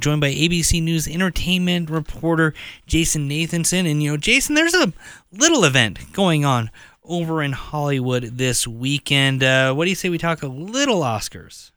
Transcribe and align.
joined 0.00 0.20
by 0.20 0.30
ABC 0.30 0.80
News 0.80 1.08
entertainment 1.08 1.90
reporter 1.90 2.54
Jason 2.86 3.28
Nathanson. 3.28 3.90
And, 3.90 4.00
you 4.00 4.12
know, 4.12 4.16
Jason, 4.16 4.54
there's 4.54 4.74
a 4.74 4.92
little 5.32 5.64
event 5.64 6.12
going 6.12 6.44
on 6.44 6.70
over 7.02 7.42
in 7.42 7.50
Hollywood 7.50 8.22
this 8.22 8.64
weekend. 8.64 9.42
Uh, 9.42 9.74
what 9.74 9.86
do 9.86 9.90
you 9.90 9.96
say 9.96 10.08
we 10.08 10.16
talk 10.16 10.44
a 10.44 10.46
little 10.46 11.00
Oscars? 11.00 11.72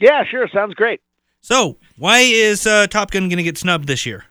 Yeah, 0.00 0.24
sure. 0.24 0.48
Sounds 0.48 0.72
great. 0.72 1.02
So, 1.42 1.76
why 1.98 2.20
is 2.20 2.66
uh, 2.66 2.86
Top 2.86 3.10
Gun 3.10 3.28
going 3.28 3.36
to 3.36 3.42
get 3.42 3.58
snubbed 3.58 3.86
this 3.86 4.06
year? 4.06 4.24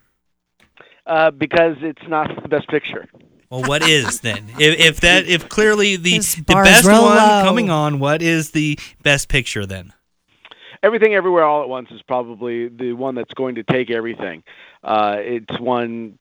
Uh, 1.05 1.29
because 1.29 1.75
it's 1.81 2.07
not 2.07 2.31
the 2.41 2.49
best 2.49 2.67
picture. 2.67 3.07
Well, 3.51 3.61
what 3.61 3.87
is 3.87 4.21
then? 4.21 4.47
if, 4.59 4.79
if 4.79 4.99
that, 5.01 5.27
if 5.27 5.49
clearly 5.49 5.97
the 5.97 6.17
the 6.17 6.61
best 6.63 6.85
one 6.85 6.95
low. 6.95 7.43
coming 7.43 7.69
on, 7.69 7.99
what 7.99 8.23
is 8.23 8.51
the 8.51 8.79
best 9.03 9.29
picture 9.29 9.67
then? 9.67 9.93
Everything 10.81 11.13
Everywhere 11.13 11.43
All 11.43 11.61
at 11.61 11.69
Once 11.69 11.91
is 11.91 12.01
probably 12.01 12.69
the 12.69 12.93
one 12.93 13.15
that's 13.15 13.33
going 13.33 13.55
to 13.55 13.63
take 13.63 13.89
everything. 13.91 14.43
Uh, 14.83 15.17
it's 15.19 15.59
won 15.59 16.17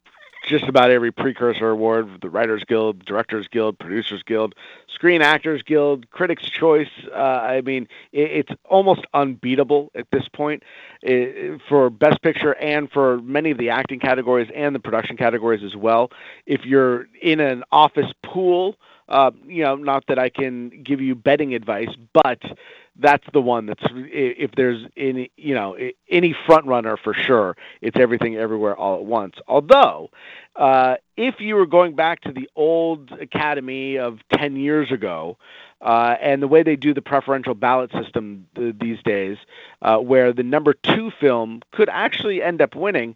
just 0.49 0.65
about 0.65 0.91
every 0.91 1.13
precursor 1.13 1.71
award 1.71 2.09
the 2.23 2.31
Writers 2.31 2.65
Guild, 2.65 3.05
Directors 3.05 3.47
Guild, 3.49 3.79
Producers 3.79 4.23
Guild, 4.23 4.55
Screen 4.89 5.21
Actors 5.21 5.63
Guild, 5.63 6.11
Critics' 6.11 6.49
Choice. 6.49 6.89
Uh, 7.13 7.19
I 7.19 7.61
mean, 7.61 7.87
it, 8.13 8.47
it's 8.49 8.53
almost 8.65 9.03
unbeatable 9.15 9.91
at 9.95 10.07
this 10.11 10.27
point 10.29 10.63
eh, 11.05 11.59
for 11.69 11.91
Best 11.91 12.23
Picture 12.23 12.55
and 12.55 12.91
for 12.91 13.21
many 13.21 13.51
of 13.51 13.59
the 13.59 13.71
acting 13.71 14.01
categories 14.01 14.51
and 14.55 14.75
the 14.75 14.81
production 14.81 15.17
categories 15.17 15.63
as 15.63 15.77
well. 15.77 16.11
If 16.47 16.65
you're 16.65 17.07
in 17.21 17.41
an 17.41 17.63
office 17.71 18.13
pool, 18.25 18.77
uh, 19.09 19.31
you 19.47 19.63
know, 19.63 19.77
not 19.77 20.05
that 20.09 20.19
I 20.19 20.29
can 20.29 20.83
give 20.83 21.01
you 21.01 21.15
betting 21.15 21.55
advice, 21.55 21.95
but 22.13 22.43
that's 22.99 23.25
the 23.33 23.41
one 23.41 23.67
that's 23.67 23.83
if 23.93 24.51
there's 24.53 24.85
any 24.97 25.31
you 25.37 25.55
know 25.55 25.77
any 26.11 26.35
front 26.47 26.67
runner 26.67 26.97
for 26.97 27.15
sure 27.15 27.57
it's 27.81 27.97
everything 27.97 28.37
everywhere 28.37 28.77
all 28.77 28.97
at 28.97 29.05
once. 29.05 29.37
Although 29.47 30.11
uh, 30.57 30.97
if 31.17 31.41
you 31.41 31.55
were 31.55 31.67
going 31.67 31.95
back 31.95 32.21
to 32.23 32.33
the 32.33 32.49
old 32.57 33.13
academy 33.13 33.97
of 33.97 34.19
10 34.33 34.57
years 34.57 34.91
ago 34.91 35.37
uh, 35.81 36.17
and 36.21 36.43
the 36.43 36.49
way 36.49 36.63
they 36.63 36.77
do 36.77 36.93
the 36.93 37.03
preferential 37.03 37.55
ballot 37.55 37.93
system 37.93 38.47
th- 38.57 38.75
these 38.81 39.03
days 39.05 39.39
uh, 39.83 39.99
where 39.99 40.33
the 40.33 40.43
number 40.43 40.75
two 40.75 41.13
film 41.21 41.63
could 41.73 41.89
actually 41.89 42.43
end 42.43 42.61
up 42.61 42.75
winning 42.75 43.15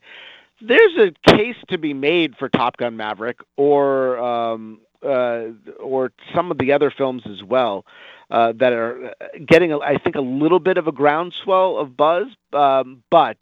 there's 0.60 0.96
a 0.96 1.12
case 1.28 1.56
to 1.68 1.76
be 1.76 1.92
made 1.92 2.36
for 2.36 2.48
top 2.48 2.76
gun 2.76 2.96
maverick 2.96 3.40
or 3.56 4.18
um, 4.18 4.78
uh, 5.02 5.46
or 5.80 6.12
some 6.32 6.50
of 6.52 6.58
the 6.58 6.72
other 6.72 6.90
films 6.90 7.22
as 7.26 7.42
well 7.42 7.84
uh, 8.32 8.52
that 8.56 8.72
are 8.72 9.08
uh, 9.20 9.26
getting, 9.46 9.74
I 9.74 9.98
think, 9.98 10.16
a 10.16 10.20
little 10.20 10.58
bit 10.58 10.78
of 10.78 10.88
a 10.88 10.92
groundswell 10.92 11.76
of 11.76 11.96
buzz, 11.96 12.28
um, 12.54 13.02
but 13.10 13.36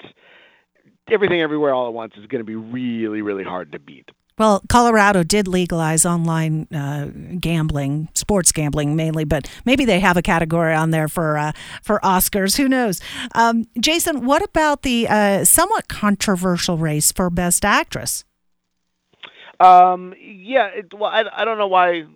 everything 1.08 1.40
everywhere 1.40 1.72
all 1.72 1.86
at 1.86 1.94
once 1.94 2.14
is 2.16 2.26
going 2.26 2.40
to 2.40 2.44
be 2.44 2.56
really, 2.56 3.22
really 3.22 3.44
hard 3.44 3.70
to 3.72 3.78
beat. 3.78 4.10
Well, 4.36 4.62
Colorado 4.68 5.22
did 5.22 5.46
legalize 5.46 6.04
online 6.04 6.66
uh, 6.74 7.08
gambling, 7.38 8.08
sports 8.14 8.50
gambling 8.50 8.96
mainly, 8.96 9.24
but 9.24 9.48
maybe 9.64 9.84
they 9.84 10.00
have 10.00 10.16
a 10.16 10.22
category 10.22 10.74
on 10.74 10.90
there 10.90 11.08
for 11.08 11.38
uh, 11.38 11.52
for 11.82 12.00
Oscars. 12.00 12.56
Who 12.56 12.68
knows? 12.68 13.00
Um, 13.34 13.66
Jason, 13.78 14.24
what 14.24 14.42
about 14.42 14.82
the 14.82 15.06
uh, 15.08 15.44
somewhat 15.44 15.88
controversial 15.88 16.78
race 16.78 17.12
for 17.12 17.30
Best 17.30 17.64
Actress? 17.64 18.24
Um, 19.60 20.14
yeah, 20.18 20.68
it, 20.68 20.94
well, 20.94 21.10
I, 21.10 21.24
I 21.32 21.44
don't 21.44 21.58
know 21.58 21.68
why 21.68 22.06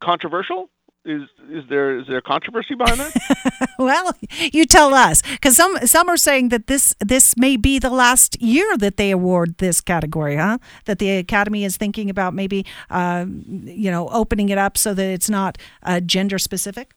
controversial. 0.00 0.68
Is 1.06 1.22
is 1.48 1.62
there 1.68 2.00
is 2.00 2.06
there 2.08 2.20
controversy 2.20 2.74
behind 2.74 2.98
that? 2.98 3.70
well, 3.78 4.12
you 4.52 4.66
tell 4.66 4.92
us, 4.92 5.22
because 5.22 5.54
some 5.54 5.76
some 5.86 6.08
are 6.08 6.16
saying 6.16 6.48
that 6.48 6.66
this 6.66 6.96
this 6.98 7.36
may 7.36 7.56
be 7.56 7.78
the 7.78 7.90
last 7.90 8.42
year 8.42 8.76
that 8.78 8.96
they 8.96 9.12
award 9.12 9.58
this 9.58 9.80
category, 9.80 10.34
huh? 10.34 10.58
That 10.86 10.98
the 10.98 11.10
Academy 11.12 11.64
is 11.64 11.76
thinking 11.76 12.10
about 12.10 12.34
maybe, 12.34 12.66
uh, 12.90 13.24
you 13.28 13.88
know, 13.88 14.08
opening 14.08 14.48
it 14.48 14.58
up 14.58 14.76
so 14.76 14.94
that 14.94 15.06
it's 15.06 15.30
not 15.30 15.58
uh, 15.84 16.00
gender 16.00 16.38
specific. 16.38 16.92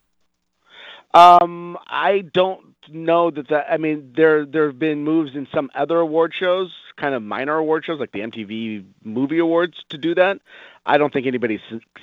Um, 1.14 1.78
I 1.86 2.24
don't 2.34 2.76
know 2.92 3.32
that 3.32 3.48
that. 3.50 3.72
I 3.72 3.78
mean, 3.78 4.14
there 4.16 4.46
there 4.46 4.68
have 4.68 4.80
been 4.80 5.04
moves 5.04 5.36
in 5.36 5.48
some 5.54 5.70
other 5.76 6.00
award 6.00 6.34
shows, 6.34 6.72
kind 6.98 7.16
of 7.16 7.24
minor 7.24 7.56
award 7.56 7.86
shows 7.86 8.00
like 8.00 8.12
the 8.12 8.20
MTV 8.20 8.86
Movie 9.04 9.40
Awards, 9.40 9.84
to 9.90 9.98
do 9.98 10.16
that. 10.16 10.40
I 10.86 10.98
don't 10.98 11.14
think 11.14 11.28
anybody's 11.28 11.60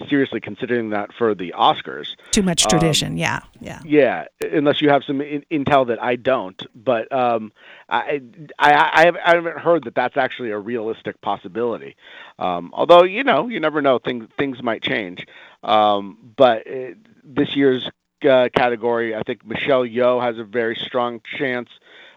seriously 0.09 0.41
considering 0.41 0.91
that 0.91 1.13
for 1.13 1.35
the 1.35 1.53
Oscars. 1.57 2.15
Too 2.31 2.43
much 2.43 2.65
tradition, 2.67 3.17
yeah, 3.17 3.41
yeah. 3.61 3.81
Yeah, 3.85 4.27
unless 4.41 4.81
you 4.81 4.91
have 4.91 5.03
some 5.03 5.21
in- 5.21 5.45
intel 5.51 5.89
that 5.89 6.01
I 6.01 6.15
don't. 6.15 6.63
But 6.75 7.11
um, 7.13 7.53
I, 7.89 8.23
I, 8.59 8.91
I, 8.93 9.05
have, 9.07 9.17
I 9.17 9.35
haven't 9.35 9.59
heard 9.59 9.85
that 9.85 9.95
that's 9.95 10.17
actually 10.17 10.51
a 10.51 10.59
realistic 10.59 11.21
possibility. 11.21 11.97
Um, 12.39 12.71
although 12.75 13.03
you 13.03 13.25
know, 13.25 13.49
you 13.49 13.59
never 13.59 13.83
know. 13.83 13.99
Things 13.99 14.29
things 14.39 14.63
might 14.63 14.83
change. 14.83 15.27
Um, 15.63 16.33
but 16.37 16.67
it, 16.67 16.99
this 17.25 17.57
year's 17.57 17.91
uh, 18.27 18.49
category, 18.55 19.15
I 19.15 19.23
think 19.23 19.47
Michelle 19.47 19.85
Yeoh 19.85 20.23
has 20.23 20.39
a 20.39 20.45
very 20.45 20.77
strong 20.77 21.21
chance 21.39 21.69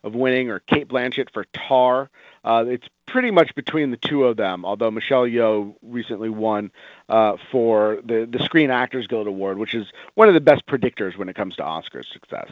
of 0.04 0.16
winning, 0.16 0.50
or 0.50 0.60
Cate 0.60 0.88
Blanchett 0.88 1.32
for 1.34 1.46
Tar. 1.54 2.10
Uh, 2.44 2.66
it's 2.68 2.88
pretty 3.06 3.32
much 3.32 3.54
between 3.56 3.92
the 3.92 3.98
two 3.98 4.24
of 4.24 4.38
them. 4.38 4.66
Although 4.66 4.92
Michelle 4.92 5.24
Yeoh 5.24 5.76
recently 5.82 6.30
won 6.30 6.72
uh, 7.10 7.38
for 7.52 8.00
the 8.04 8.28
the 8.32 8.44
Screen 8.44 8.72
Actors 8.72 9.08
Guild 9.08 9.28
Award, 9.28 9.58
which 9.58 9.74
is 9.74 9.88
one 10.16 10.28
of 10.28 10.34
the 10.34 10.42
best 10.42 10.66
predictors 10.68 11.18
when 11.18 11.30
it 11.30 11.36
comes 11.36 11.56
to 11.58 11.64
Oscars 11.64 12.12
success. 12.12 12.50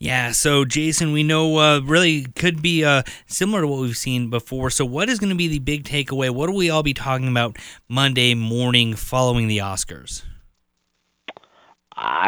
Yeah, 0.00 0.30
so 0.30 0.64
Jason, 0.64 1.10
we 1.10 1.24
know 1.24 1.58
uh, 1.58 1.80
really 1.80 2.22
could 2.22 2.62
be 2.62 2.84
uh, 2.84 3.02
similar 3.26 3.62
to 3.62 3.66
what 3.66 3.80
we've 3.80 3.96
seen 3.96 4.30
before. 4.30 4.70
So, 4.70 4.84
what 4.84 5.08
is 5.08 5.18
going 5.18 5.30
to 5.30 5.36
be 5.36 5.48
the 5.48 5.58
big 5.58 5.82
takeaway? 5.82 6.30
What 6.30 6.48
will 6.48 6.56
we 6.56 6.70
all 6.70 6.84
be 6.84 6.94
talking 6.94 7.26
about 7.26 7.58
Monday 7.88 8.34
morning 8.34 8.94
following 8.94 9.48
the 9.48 9.58
Oscars? 9.58 10.22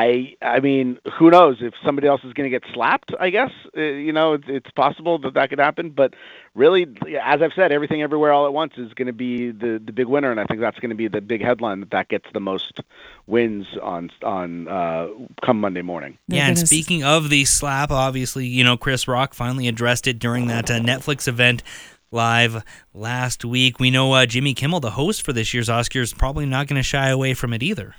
I 0.01 0.35
I 0.41 0.61
mean, 0.61 0.99
who 1.19 1.31
knows 1.31 1.59
if 1.61 1.75
somebody 1.85 2.09
else 2.09 2.25
is 2.25 2.33
going 2.33 2.51
to 2.51 2.59
get 2.59 2.65
slapped? 2.73 3.13
I 3.21 3.29
guess 3.29 3.51
uh, 3.77 3.81
you 3.81 4.13
know 4.13 4.33
it's, 4.33 4.47
it's 4.49 4.71
possible 4.71 5.19
that 5.19 5.35
that 5.35 5.51
could 5.51 5.59
happen. 5.59 5.91
But 5.91 6.15
really, 6.55 6.87
as 7.23 7.43
I've 7.43 7.53
said, 7.55 7.71
everything 7.71 8.01
everywhere 8.01 8.33
all 8.33 8.47
at 8.47 8.53
once 8.55 8.75
is 8.79 8.95
going 8.95 9.07
to 9.07 9.13
be 9.13 9.51
the 9.51 9.81
the 9.85 9.93
big 9.93 10.07
winner, 10.07 10.31
and 10.31 10.41
I 10.41 10.45
think 10.47 10.61
that's 10.61 10.79
going 10.79 10.91
to 10.91 10.97
be 10.97 11.09
the 11.09 11.21
big 11.21 11.43
headline 11.43 11.81
that 11.81 11.91
that 11.91 12.09
gets 12.09 12.27
the 12.33 12.41
most 12.41 12.81
wins 13.27 13.67
on 13.83 14.11
on 14.23 14.69
uh, 14.69 15.09
come 15.43 15.61
Monday 15.61 15.83
morning. 15.83 16.17
They're 16.29 16.39
yeah, 16.39 16.49
and 16.49 16.59
speaking 16.59 17.05
of 17.05 17.29
the 17.29 17.45
slap, 17.45 17.91
obviously, 17.91 18.47
you 18.47 18.65
know, 18.65 18.79
Chris 18.79 19.07
Rock 19.07 19.35
finally 19.35 19.69
addressed 19.69 20.07
it 20.07 20.19
during 20.19 20.47
that 20.47 20.71
uh, 20.71 20.81
Netflix 20.81 21.29
event 21.29 21.63
live 22.11 22.65
last 22.95 23.45
week. 23.45 23.79
We 23.79 23.91
know 23.91 24.13
uh, 24.15 24.25
Jimmy 24.25 24.55
Kimmel, 24.55 24.81
the 24.81 24.93
host 24.93 25.23
for 25.23 25.35
this 25.35 25.53
year's 25.53 25.69
Oscars, 25.69 26.03
is 26.03 26.15
probably 26.15 26.47
not 26.47 26.69
going 26.69 26.79
to 26.79 26.83
shy 26.83 27.11
away 27.11 27.35
from 27.35 27.53
it 27.53 27.63
either. 27.63 27.95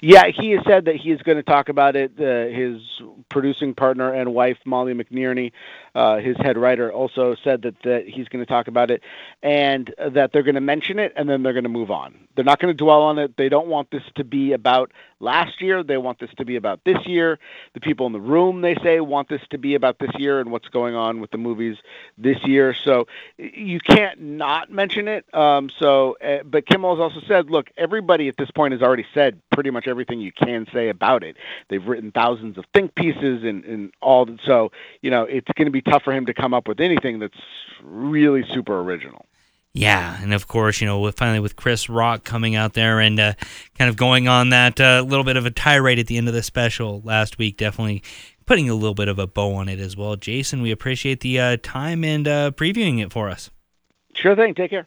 Yeah, 0.00 0.26
he 0.26 0.52
has 0.52 0.64
said 0.66 0.86
that 0.86 0.96
he 0.96 1.10
is 1.10 1.22
going 1.22 1.36
to 1.36 1.42
talk 1.42 1.68
about 1.68 1.96
it. 1.96 2.12
Uh, 2.18 2.54
his 2.54 2.80
producing 3.30 3.74
partner 3.74 4.12
and 4.12 4.34
wife, 4.34 4.58
Molly 4.64 4.94
McNearney, 4.94 5.52
uh, 5.94 6.18
his 6.18 6.36
head 6.38 6.58
writer, 6.58 6.92
also 6.92 7.34
said 7.42 7.62
that, 7.62 7.74
that 7.84 8.04
he's 8.06 8.28
going 8.28 8.44
to 8.44 8.48
talk 8.48 8.68
about 8.68 8.90
it 8.90 9.02
and 9.42 9.94
that 9.98 10.32
they're 10.32 10.42
going 10.42 10.54
to 10.54 10.60
mention 10.60 10.98
it 10.98 11.12
and 11.16 11.28
then 11.28 11.42
they're 11.42 11.52
going 11.52 11.64
to 11.64 11.70
move 11.70 11.90
on. 11.90 12.14
They're 12.34 12.44
not 12.44 12.58
going 12.58 12.76
to 12.76 12.84
dwell 12.84 13.02
on 13.02 13.18
it. 13.18 13.36
They 13.36 13.48
don't 13.48 13.68
want 13.68 13.90
this 13.90 14.02
to 14.16 14.24
be 14.24 14.52
about 14.52 14.92
last 15.20 15.62
year. 15.62 15.82
They 15.82 15.96
want 15.96 16.18
this 16.18 16.30
to 16.36 16.44
be 16.44 16.56
about 16.56 16.80
this 16.84 16.98
year. 17.06 17.38
The 17.72 17.80
people 17.80 18.06
in 18.06 18.12
the 18.12 18.20
room, 18.20 18.60
they 18.60 18.74
say, 18.82 19.00
want 19.00 19.28
this 19.28 19.40
to 19.50 19.58
be 19.58 19.74
about 19.74 19.98
this 19.98 20.10
year 20.18 20.40
and 20.40 20.50
what's 20.50 20.68
going 20.68 20.94
on 20.94 21.20
with 21.20 21.30
the 21.30 21.38
movies 21.38 21.78
this 22.18 22.36
year. 22.44 22.74
So 22.74 23.06
you 23.38 23.80
can't 23.80 24.20
not 24.20 24.70
mention 24.70 25.08
it. 25.08 25.24
Um, 25.34 25.70
so, 25.78 26.16
uh, 26.22 26.42
but 26.44 26.66
Kimmel 26.66 26.96
has 26.96 27.00
also 27.00 27.26
said, 27.26 27.50
look, 27.50 27.70
everybody 27.76 28.28
at 28.28 28.36
this 28.36 28.50
point 28.50 28.72
has 28.72 28.82
already 28.82 29.06
said 29.14 29.40
pretty 29.50 29.70
much 29.70 29.85
everything 29.88 30.20
you 30.20 30.32
can 30.32 30.66
say 30.72 30.88
about 30.88 31.22
it. 31.22 31.36
They've 31.68 31.84
written 31.84 32.12
thousands 32.12 32.58
of 32.58 32.64
think 32.74 32.94
pieces 32.94 33.44
and, 33.44 33.64
and 33.64 33.92
all. 34.00 34.28
So, 34.44 34.72
you 35.02 35.10
know, 35.10 35.24
it's 35.24 35.48
going 35.54 35.66
to 35.66 35.72
be 35.72 35.82
tough 35.82 36.02
for 36.02 36.12
him 36.12 36.26
to 36.26 36.34
come 36.34 36.54
up 36.54 36.68
with 36.68 36.80
anything 36.80 37.18
that's 37.18 37.38
really 37.82 38.44
super 38.52 38.80
original. 38.80 39.26
Yeah, 39.72 40.18
and 40.22 40.32
of 40.32 40.48
course, 40.48 40.80
you 40.80 40.86
know, 40.86 41.00
with, 41.00 41.18
finally 41.18 41.38
with 41.38 41.54
Chris 41.54 41.90
Rock 41.90 42.24
coming 42.24 42.56
out 42.56 42.72
there 42.72 42.98
and 42.98 43.20
uh, 43.20 43.34
kind 43.76 43.90
of 43.90 43.96
going 43.98 44.26
on 44.26 44.48
that 44.48 44.80
uh, 44.80 45.04
little 45.06 45.24
bit 45.24 45.36
of 45.36 45.44
a 45.44 45.50
tirade 45.50 45.98
at 45.98 46.06
the 46.06 46.16
end 46.16 46.28
of 46.28 46.34
the 46.34 46.42
special 46.42 47.02
last 47.04 47.36
week, 47.36 47.58
definitely 47.58 48.02
putting 48.46 48.70
a 48.70 48.74
little 48.74 48.94
bit 48.94 49.08
of 49.08 49.18
a 49.18 49.26
bow 49.26 49.54
on 49.54 49.68
it 49.68 49.78
as 49.78 49.94
well. 49.94 50.16
Jason, 50.16 50.62
we 50.62 50.70
appreciate 50.70 51.20
the 51.20 51.38
uh, 51.38 51.56
time 51.62 52.04
and 52.04 52.26
uh, 52.26 52.52
previewing 52.52 53.02
it 53.02 53.12
for 53.12 53.28
us. 53.28 53.50
Sure 54.14 54.34
thing. 54.34 54.54
Take 54.54 54.70
care. 54.70 54.86